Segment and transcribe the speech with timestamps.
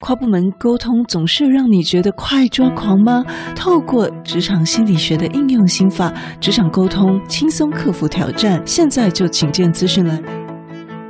[0.00, 3.24] 跨部门沟通总是让你觉得快抓狂吗？
[3.56, 8.62] 透过职场心理学的应用心法，职场沟通轻松克服挑战。
[8.64, 10.22] 现在就请见资讯栏。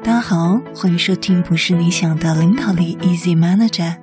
[0.03, 3.95] 大家好，欢迎收听《不是你想的领导力》，Easy Manager。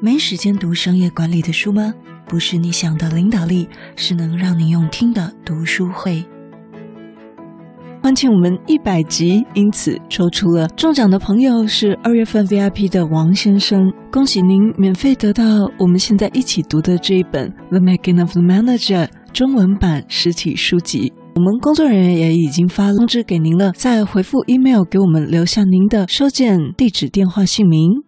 [0.00, 1.92] 没时间读商业管理的书吗？
[2.26, 6.24] 不是你想的领导力，是能让你用听的读书会。
[8.02, 15.44] 欢庆我们一百集，因此抽出了中奖的朋友是二月份 VIP 的王先生，恭喜您免费得到
[15.78, 21.12] 我们现在一起读的这一本《The Making of the Manager》中文版实体书籍。
[21.36, 28.02] 我们工作人员也已经发通知给您了，再回复 email 给我们留下您的收件地址、电话、姓名。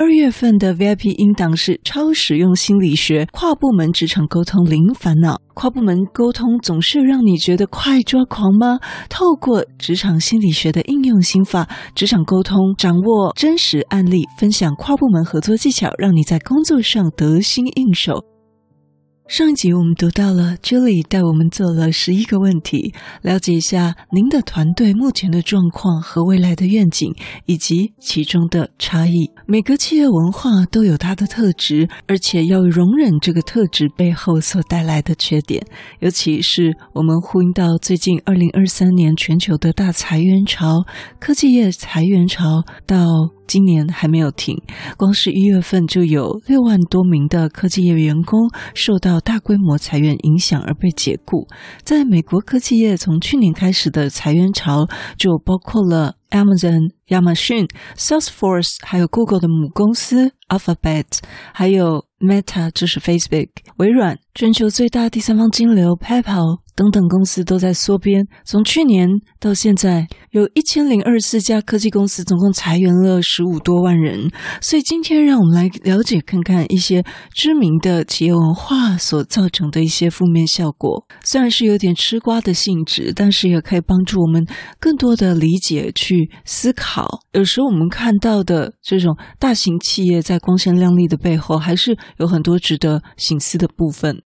[0.00, 5.38] 二月份的 VIP 音档是超实用心理学，跨部门职场沟通零烦恼。
[5.52, 8.78] 跨部门沟通总是让你觉得快抓狂吗？
[9.10, 18.24] 透过职场心理学的应用心法，职场沟通掌握真实案例，分享跨部门合作技巧，让你在工作上得心应手。
[19.30, 22.92] 上一集我们读到了 Julie 带我们做了十一个问题，
[23.22, 27.14] 了解一下您的团队目前的状况和未来的愿景，
[27.46, 29.30] 以及其中的差异。
[29.46, 35.64] 每个企业文化都有它的特质，而且要容忍这个特质背后所带来的缺点。
[36.00, 40.82] 尤其是我们呼应到最近二零二三年全球的大裁员潮，
[41.20, 43.06] 科技业裁员潮到。
[43.50, 44.56] 今年还没有停，
[44.96, 51.48] 光是一月份就有六万多名的科技业员工受到大规模裁员影响而被解雇。
[51.82, 54.86] 在美国科技业，从去年开始的裁员潮
[55.18, 61.18] 就包括了 Amazon、亚马逊、Salesforce，还有 Google 的母公司 Alphabet，
[61.52, 63.48] 还有 Meta，就是 Facebook、
[63.78, 66.60] 微软，全球最大第三方金流 PayPal。
[66.76, 69.06] 等等公司都在缩编，从去年
[69.38, 74.30] 到现在，有一千零二十四家科技公司，总共裁员了十五多万人。
[74.62, 77.04] 所以今天让我们来了解看看一些
[77.34, 81.04] 知名的企业文化所造成的一些负面效果。
[81.22, 84.46] 虽然是有点吃瓜的性质，但是也可以帮助我们
[84.78, 87.20] 更多的理解、去思考。
[87.32, 94.22] 有时候我们看到的这种大型企业在光鲜亮丽的背后，还是有很多值得省思的部分。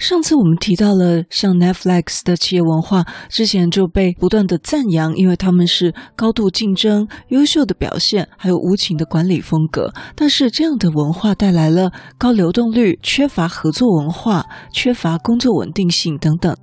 [0.00, 9.92] 上次我们提到了像 Netflix 的企业文化，之前就被不断的赞扬，因为他们是高度竞争、优秀的表现，还有无情的管理风格。
[10.16, 16.56] 但是这样的文化带来了高流动率、缺乏合作文化、缺乏工作稳定性等等。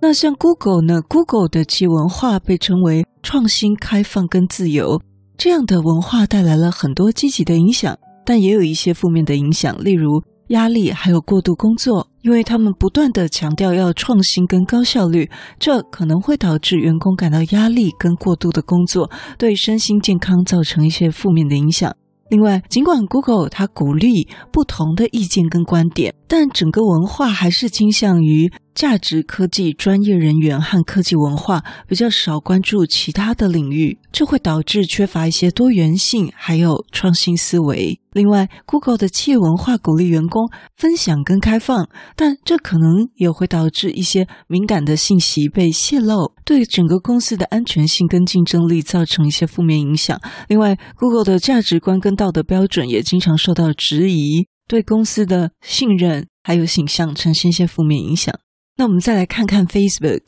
[0.00, 5.02] 那像 Google 呢？Google 的企业文化被称为创新、开放跟自由，
[5.36, 12.07] 这样的文化带来了很多积极的影响，但也有一些负面的影响，例如压力还有过度工作。
[12.22, 21.94] 因为他们不断的强调要创新跟高效率，这可能会导致员工感到压力跟过度的工作，对身心健康造成一些负面的影响。
[22.30, 37.98] 另外，尽管 Google 它鼓励不同的意见跟观点，但整个文化还是倾向于价值科技专业人员和科技文化，比较少关注其他的领域，这会导致缺乏一些多元性，还有创新思维。
[38.12, 50.20] 另外，Google 的企业文化鼓励员工分享跟开放，但这可能也会导致一些敏感的信息被泄露，对整个公司的安全性跟竞争力造成一些负面影响。
[50.48, 58.32] 另外，Google 的价值观跟道德标准也经常受到质疑，对公司的信任还有形象产生一些负面影响。
[58.76, 60.20] 那我们再来看看 Facebook。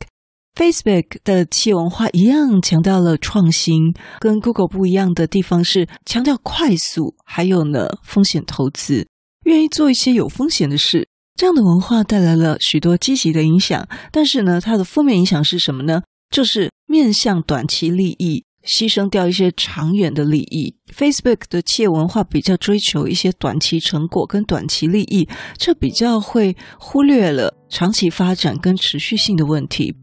[0.53, 9.07] Facebook 的企业文化一样强调了创新，跟 Google 不一样的地方是强调快速，还有呢风险投资，
[9.45, 11.07] 愿意做一些有风险的事。
[11.35, 16.01] 这样的文化带来了许多积极的影响，但是呢，它的负面影响是什么呢？
[16.29, 20.75] 就是面向短期利益，牺牲掉一些长远的利益。
[20.95, 29.95] Facebook 的企业文化比较追求一些短期成果跟短期利益，这比较会忽略了长期发展跟持续性的问题。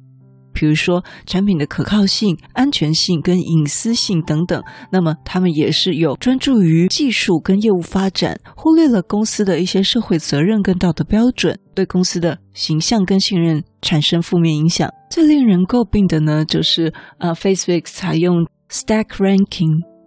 [0.54, 4.60] 比如说产品的可靠性、安全性跟隐私性等等，
[4.91, 14.91] 那么他们也是有专注于技术跟业务发展，忽略了公司的一些社会责任跟道德标准，对公司的形象跟信任产生负面影响。
[15.09, 19.97] 最令人诟病的呢，就是呃，Facebook 采用 Stack Ranking。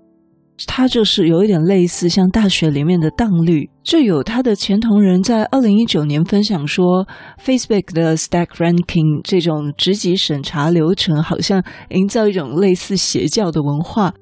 [0.67, 7.07] 它就是有一点类似像大学里面的当律，就有他的前同仁在二零一九年分享说
[7.43, 14.13] ，Facebook 的 Stack Ranking 这种职级审查流程，好像营造一种类似邪教的文化。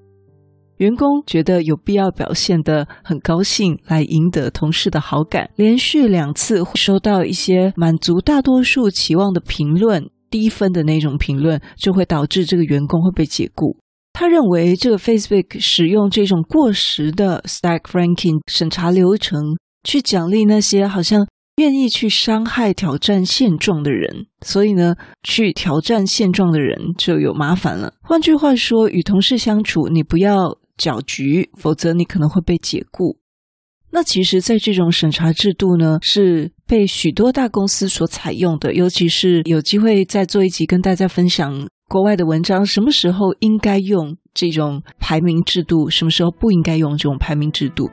[0.77, 5.50] 员工觉得有必要表现得很高兴，来赢得同事的好感。
[5.57, 13.75] 连续两次收到一些满足大多数期望的评论，低分的那种评论，就会导致这个员工会被解雇。
[14.19, 19.39] 他认为这个 Facebook 使用这种过时的 Stack Ranking 审查流程，
[19.86, 21.25] 去奖励那些好像
[21.56, 27.94] 愿意去伤害、挑战现状的人，所以呢，去挑战现状的人就有麻烦了。
[28.01, 33.19] 换句话说，与同事相处，你不要搅局，否则你可能会被解雇。
[33.92, 41.69] 那其实，在这种审查制度呢，是被许多大公司所采用的，尤其是有机会再做一集跟大家分享。
[41.89, 45.89] 国外的文章，什么时候应该用这种排名制度？
[45.89, 47.89] 什么时候不应该用这种排名制度？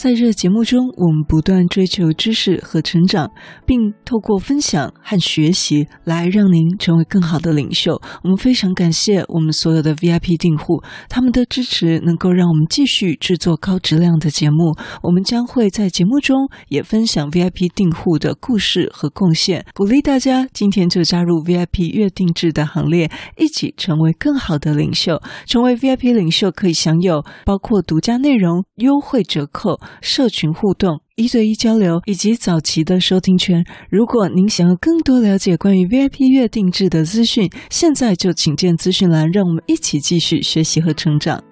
[0.00, 3.30] 在这节目中，我们不断追求知识和成长，
[3.66, 8.00] 并透过分享和学习来让您成为更好的领袖。
[8.24, 14.74] 我们非常感谢我们所有的 VIP 订户，他们的支持能够让我们继续制作高质量的节目。
[15.02, 25.20] 我们将会在节目中也分享 VIP 订户的故事和贡献，鼓励大家今天就加入 VIP 月订制的行列，一起成为更好的领袖。
[25.44, 29.78] 成为 VIP 领袖可以享有包括独家内容、优惠折扣。
[30.00, 33.64] 社群互动、一对一交流以及早期的收听权。
[33.90, 41.42] 如果您想要更多了解关于 VIP 月定制的资讯，现在就请见资讯栏，让我们一起继续学习和成长。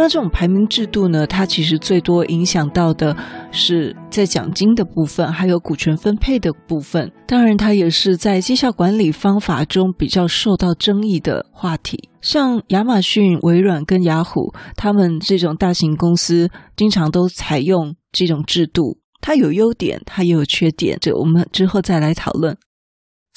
[0.00, 3.14] 那这种排名制度呢，它其实最多影响到的
[3.52, 7.12] 是在奖金的部分，还有股权分配的部分。
[7.26, 12.08] 当然，它也是在绩效管理方法中比较受到争议的话题。
[12.22, 18.96] 像亚马逊、微软跟雅虎，他们这种大型公司经常都采用这种制度。
[19.20, 22.56] 它有优点，它也有缺点，这我们之后再来讨论。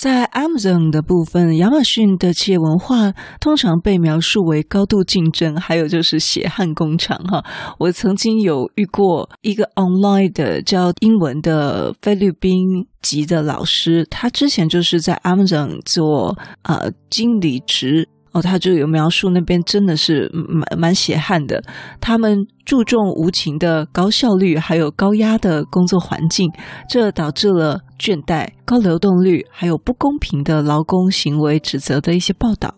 [0.03, 7.17] 在 Amazon 的部分，亚马逊的企业文化通常被描述为高度竞争，还有就是血汗工厂。
[7.19, 7.41] 哈，
[7.79, 18.09] 我曾经有遇过一个 online 的教英文的菲律宾籍的老师，他之前就是在 Amazon 做呃经理职。
[18.33, 21.63] 哦，他就有描述那边真的是蛮蛮血汗的，
[22.01, 26.51] 他们注重无情的高效率，还有高压的工作环境，
[26.89, 32.73] 这导致了倦怠、高流动率，还有不公平的劳工行为指责的一些报道。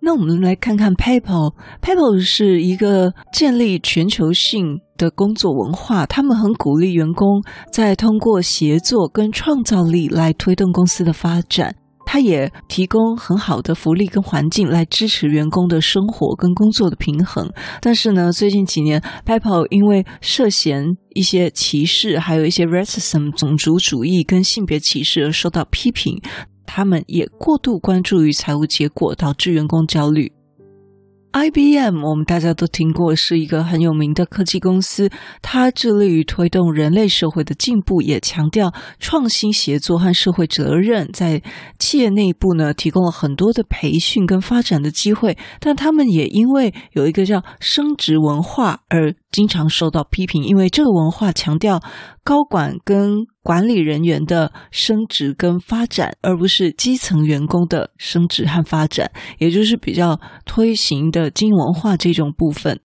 [0.00, 11.74] 那我们来看看 PayPal，PayPal 是一个建立全球性的工作文化，他们很鼓励员工在通过协作跟创造力来推动公司的发展。
[12.14, 17.52] 它也提供很好的福利跟环境来支持员工的生活跟工作的平衡。
[17.80, 26.16] 但是呢，最近几年，PayPal 因为涉嫌一些歧视，还有一些 racism 种族主义跟性别歧视而受到批评。
[26.64, 30.33] 他们也过度关注于财务结果，导致员工焦虑。
[31.34, 35.10] IBM，我们大家都听过，是一个很有名的科技公司。
[35.42, 41.10] 它致力于推动人类社会的进步，也强调创新协作和社会责任。
[41.12, 41.42] 在
[41.76, 45.36] 企业内部呢，提供了很多的培训跟发展的机会。
[45.58, 51.82] 但他们也因为有一个叫升职文化而经常受到批评，因为这个文化强调
[52.22, 62.78] 高管跟管理人员的升职跟发展，而不是基层员工的升职和发展，也就是比较推行的精英文化这种部分。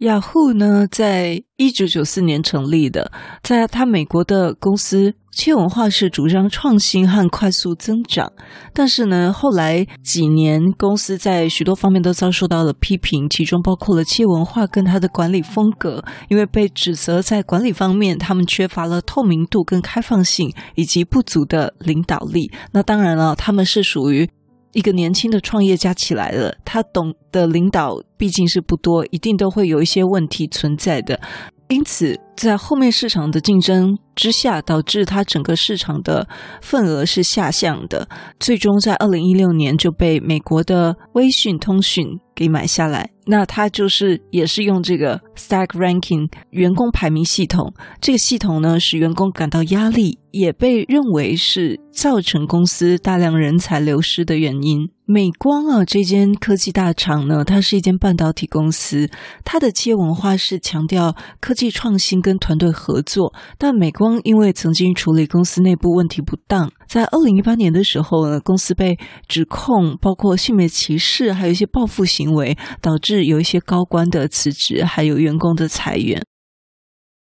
[0.00, 3.10] 雅虎呢，在一九九四年成立的，
[3.42, 8.30] 在他美国的公司，企业文化是主张创新和快速增长。
[8.74, 22.52] 但是呢，后来几年，公司在许多方面都遭受到了批评，其中包括了企业文化跟他的管理风格，因为被指责在管理方面，他们缺乏了透明度跟开放性，以及不足的领导力。
[22.72, 24.28] 那当然了，他们是属于。
[24.76, 31.18] 一个年轻的创业家起来了，他懂的领导毕竟是不多，一定都会有一些问题存在的，
[31.68, 36.28] 因此在后面市场的竞争之下，导致它整个市场的
[36.60, 43.10] 份额是下降的，最终在二零一六年就被美国的微讯通讯给买下来。
[43.28, 54.88] 那他就是也是用这个 Stack Ranking 员工排名系统，这个系统呢使员工感到压力，也被认为是造成公司大量人才流失的原因。
[55.06, 59.10] 美光啊，这间科技大厂呢，它是一间半导体公司，
[59.44, 63.32] 它的企业文化是强调科技创新跟团队合作。
[63.56, 76.20] 但美光因为曾经处理公司内部问题不当，在二零一八年的时候呢，公司被指控包括性别歧视，还有一些报复行为，导致有一些高官的辞职，还有员工的裁员。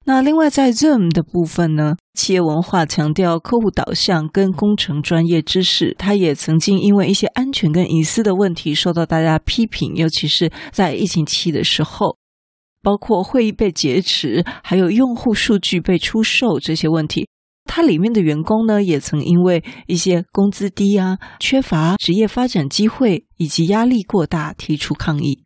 [0.08, 12.18] 那另外在 Zoom 的部分呢，企业文化强调客户导向跟工程专业知识，他也曾经因为一些安全跟隐私的问题受到大家批评，尤其是在疫情期的时候。
[12.86, 17.28] 包括会议被劫持，还有用户数据被出售这些问题。
[17.66, 25.46] 它里面的员工呢，也曾因为一些工资低啊、缺乏职业发展机会以及压力过大提出抗议。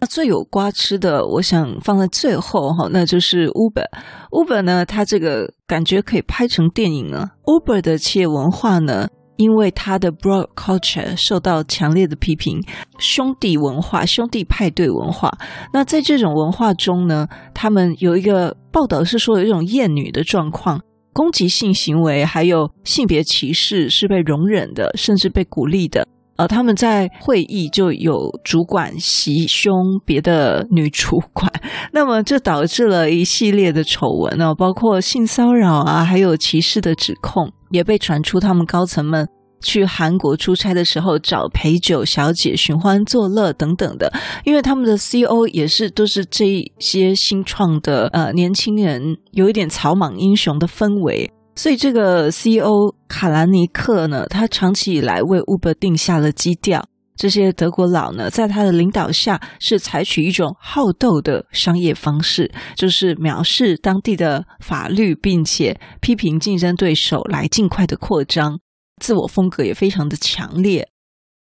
[0.00, 3.84] 那最有瓜吃的，我想放在最后哈，那就是 Uber。
[4.30, 7.32] Uber 呢，它这个感觉可以拍成电影啊。
[7.44, 9.10] Uber 的企业文化呢，
[9.42, 12.62] 因为他的 broad culture 受到强烈的批评，
[12.98, 15.36] 兄弟文化、兄弟派对文化。
[15.72, 20.80] 那在这种文化中呢，他们有一个报道是说有一种厌女的状况。
[21.14, 26.06] 攻击性行为还有性别歧视是被容忍的，甚至被鼓励的。
[26.42, 29.72] 呃，他们在会议就有主管袭胸
[30.04, 31.48] 别的女主管，
[31.92, 39.28] 那么这导致了一系列的丑闻呢，包括性骚扰啊，还有歧视的指控，也被传出他们高层们。
[39.64, 44.12] 去韩国出差的时候，找陪酒小姐寻欢作乐等等的，
[44.44, 56.84] 因为他们的 CEO 也是都是这一些新创的呃年轻人，有一点草莽英雄的氛围，所以这个 CEO 卡兰尼克呢，他长期以来为 Uber 定下了基调。
[57.14, 68.58] 这些德国佬呢，在他的领导下，是采取一种好斗的商业方式，就是藐视当地的法律，并且批评竞争对手，来尽快的扩张。
[69.00, 70.88] 自我风格也非常的强烈。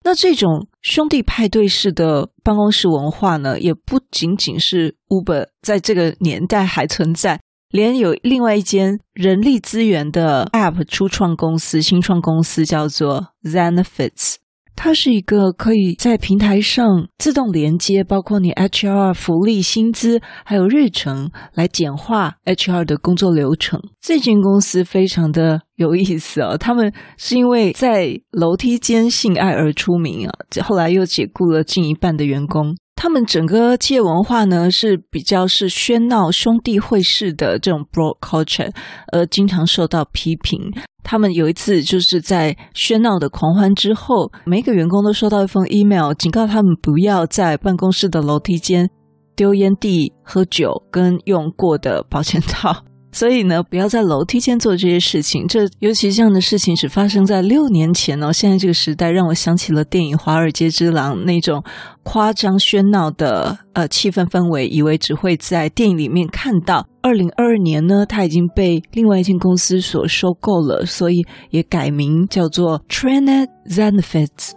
[0.04, 7.40] 那这种兄弟派对式的办公室文化呢，也不仅仅是 Uber 在这个年代还存在，
[7.70, 14.36] 连有另外一间人力资源的 App 初创公司、新创公司叫做 Zenefits。
[14.74, 23.80] 它是一个可以在平台上自动连接，包括你 HR 福利、薪资，还有日程，来简化 HR 的工作流程。
[24.00, 30.32] 这间公司非常的有意思哦，他们是因为在楼梯间性爱而出名啊，
[30.62, 32.76] 后来又解雇了近一半的员工。
[33.00, 38.74] 他们整个企业文化呢，是比较是喧闹兄弟会式的这种 bro culture，
[39.12, 40.60] 而经常受到批评。
[41.04, 48.90] 他们有一次就是在喧闹的狂欢之后，每个员工都收到一封 email，警告他们不要在办公室的楼梯间
[49.36, 52.82] 丢烟蒂、喝酒跟用过的保险套。
[53.10, 55.46] 所以呢，不要在楼梯间做这些事情。
[55.48, 58.32] 这尤其这样的事情只发生在六年前哦。
[58.32, 61.64] 现在这个时代让我想起了电影《华尔街之狼》那种
[62.02, 66.86] 夸张喧闹的呃气氛氛围，以为只会在电影里面看到。
[67.00, 74.50] 二零二二年呢，它已经被另外一间公司所收购了，所以也改名叫做 Trained Zenefits。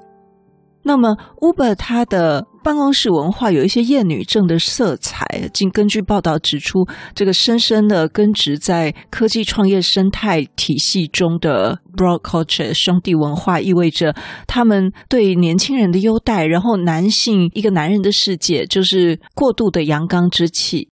[0.84, 5.50] 那么，Uber 它的办公室文化有一些厌女症的色彩。
[5.54, 14.16] 经根据报道指出，这个深深的根植在科技创业生态体系中的 Broad Culture 兄弟文化，意味着
[14.48, 20.90] 他们对年轻人的优待，然后男性一个男人的世界就是过度的阳刚之气，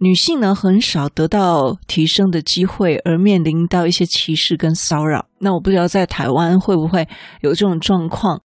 [0.00, 5.26] 女性呢很少得到提升的机会，而面临到一些歧视跟骚扰。
[5.38, 7.08] 那我不知道在台湾会不会
[7.40, 8.40] 有这种状况。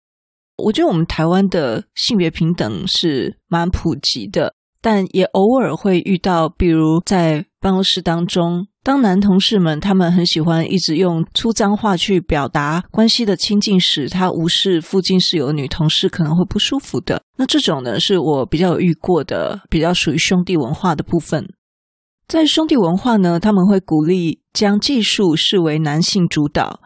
[0.63, 17.21] 我觉得我们台湾的性别平等是蛮普及的，但也偶尔会遇到，比如在办公室当中，当男同事们他们很喜欢一直用粗脏话去表达关系的亲近时，他无视附近是有女同事可能会不舒服的。
[17.37, 21.45] 那这种呢，是我比较有遇过的，比较属于兄弟文化的部分。
[22.27, 26.79] 在兄弟文化呢，他们会鼓励将技术视为男性主导。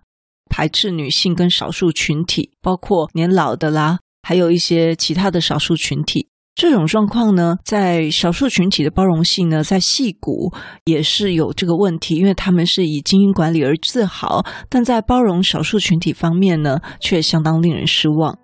[0.54, 6.28] 排斥女性跟少数群体，包括年老的啦，还有一些其他的少数群体。
[6.54, 10.54] 这种状况呢，在少数群体的包容性呢，在戏骨
[10.86, 18.38] 也是有这个问题，因为他们是以精英管理而自豪，但在包容少数群体方面呢，却相当令人失望。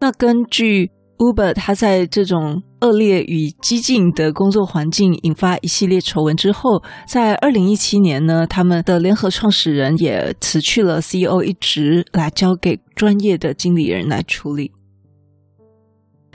[0.00, 14.72] 那根据 Uber，他在这种恶劣与激进的工作环境引发一系列丑闻之后，在二零一七年呢，他们的联合创始人也辞去了 CEO 一职，来交给专业的经理人来处理。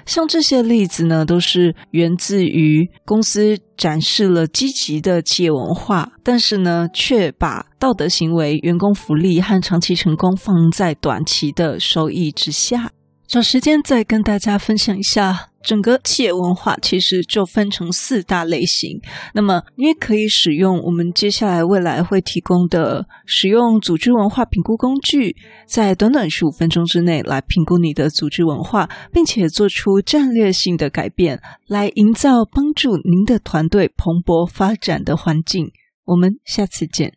[0.05, 12.93] 像这些例子呢，都是源自于公司展示了积极的企业文化，但是呢，却把道德行为、员工福利和长期成功放在短期的收益之下。
[13.27, 19.01] 找时间再跟大家分享一下，整个企业文化其实就分成四大类型。
[19.33, 25.35] 那么你也可以使用我们接下来未来会提供的使用组织文化评估工具，
[25.67, 35.69] 在短短十五分钟之内来评估你的组织文化，并且做出战略性的改变，来营造帮助您的团队蓬勃发展的环境。
[36.05, 37.16] 我们下次见。